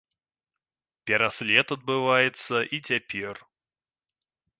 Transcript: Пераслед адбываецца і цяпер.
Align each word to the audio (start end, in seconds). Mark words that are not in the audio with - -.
Пераслед 1.09 1.67
адбываецца 1.75 2.57
і 2.77 2.79
цяпер. 2.87 3.35